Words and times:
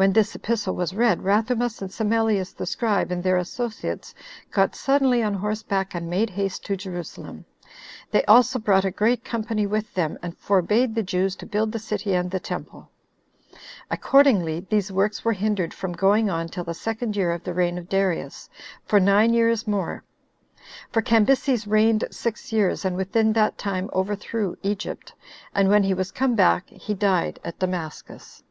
When 0.00 0.12
this 0.12 0.36
epistle 0.36 0.76
was 0.76 0.94
read, 0.94 1.24
Rathumus, 1.24 1.82
and 1.82 1.90
Semellius 1.90 2.52
the 2.54 2.66
scribe, 2.66 3.10
and 3.10 3.20
their 3.20 3.36
associates, 3.36 4.14
got 4.52 4.76
suddenly 4.76 5.24
on 5.24 5.34
horseback, 5.34 5.92
and 5.92 6.08
made 6.08 6.30
haste 6.30 6.64
to 6.66 6.76
Jerusalem; 6.76 7.44
they 8.12 8.24
also 8.26 8.60
brought 8.60 8.84
a 8.84 8.92
great 8.92 9.24
company 9.24 9.66
with 9.66 9.92
them, 9.94 10.16
and 10.22 10.38
forbade 10.38 10.94
the 10.94 11.02
Jews 11.02 11.34
to 11.34 11.46
build 11.46 11.72
the 11.72 11.80
city 11.80 12.14
and 12.14 12.30
the 12.30 12.38
temple. 12.38 12.88
Accordingly, 13.90 14.64
these 14.70 14.92
works 14.92 15.24
were 15.24 15.32
hindered 15.32 15.74
from 15.74 15.94
going 15.94 16.30
on 16.30 16.48
till 16.48 16.62
the 16.62 16.74
second 16.74 17.16
year 17.16 17.32
of 17.32 17.42
the 17.42 17.52
reign 17.52 17.76
of 17.76 17.88
Darius, 17.88 18.48
for 18.84 19.00
nine 19.00 19.34
years 19.34 19.66
more; 19.66 20.04
for 20.92 21.02
Cambyses 21.02 21.66
reigned 21.66 22.04
six 22.12 22.52
years, 22.52 22.84
and 22.84 22.96
within 22.96 23.32
that 23.32 23.58
time 23.58 23.90
overthrew 23.92 24.56
Egypt, 24.62 25.12
and 25.56 25.68
when 25.68 25.82
he 25.82 25.92
was 25.92 26.12
come 26.12 26.36
back, 26.36 26.68
he 26.70 26.94
died 26.94 27.40
at 27.44 27.58
Damascus. 27.58 28.44